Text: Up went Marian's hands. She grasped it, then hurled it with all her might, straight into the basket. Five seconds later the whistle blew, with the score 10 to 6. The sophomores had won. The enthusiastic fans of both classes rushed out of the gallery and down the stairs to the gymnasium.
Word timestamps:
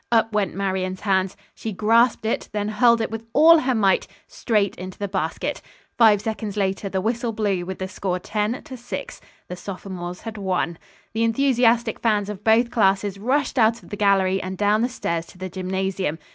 Up 0.11 0.33
went 0.33 0.55
Marian's 0.55 1.01
hands. 1.01 1.37
She 1.53 1.71
grasped 1.71 2.25
it, 2.25 2.49
then 2.53 2.69
hurled 2.69 3.01
it 3.01 3.11
with 3.11 3.23
all 3.33 3.59
her 3.59 3.75
might, 3.75 4.07
straight 4.25 4.73
into 4.77 4.97
the 4.97 5.07
basket. 5.07 5.61
Five 5.95 6.21
seconds 6.23 6.57
later 6.57 6.89
the 6.89 6.99
whistle 7.01 7.31
blew, 7.33 7.65
with 7.67 7.77
the 7.77 7.87
score 7.87 8.17
10 8.17 8.63
to 8.63 8.75
6. 8.75 9.21
The 9.47 9.55
sophomores 9.55 10.21
had 10.21 10.39
won. 10.39 10.79
The 11.13 11.23
enthusiastic 11.23 11.99
fans 11.99 12.29
of 12.29 12.43
both 12.43 12.71
classes 12.71 13.19
rushed 13.19 13.59
out 13.59 13.83
of 13.83 13.89
the 13.91 13.95
gallery 13.95 14.41
and 14.41 14.57
down 14.57 14.81
the 14.81 14.89
stairs 14.89 15.27
to 15.27 15.37
the 15.37 15.49
gymnasium. 15.49 16.17